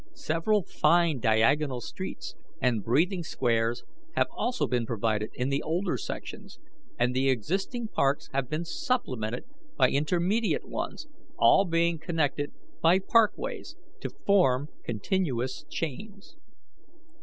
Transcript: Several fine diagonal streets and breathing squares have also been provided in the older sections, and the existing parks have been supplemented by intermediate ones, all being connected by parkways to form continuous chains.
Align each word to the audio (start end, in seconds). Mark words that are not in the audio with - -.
Several 0.15 0.63
fine 0.63 1.19
diagonal 1.19 1.79
streets 1.79 2.33
and 2.59 2.83
breathing 2.83 3.21
squares 3.21 3.83
have 4.15 4.25
also 4.31 4.65
been 4.65 4.87
provided 4.87 5.29
in 5.35 5.49
the 5.49 5.61
older 5.61 5.95
sections, 5.95 6.57
and 6.97 7.13
the 7.15 7.29
existing 7.29 7.87
parks 7.87 8.27
have 8.33 8.49
been 8.49 8.65
supplemented 8.65 9.43
by 9.77 9.91
intermediate 9.91 10.67
ones, 10.67 11.07
all 11.37 11.65
being 11.65 11.99
connected 11.99 12.51
by 12.81 12.97
parkways 12.97 13.75
to 13.99 14.09
form 14.09 14.69
continuous 14.85 15.65
chains. 15.69 16.35